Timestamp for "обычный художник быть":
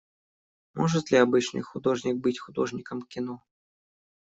1.19-2.39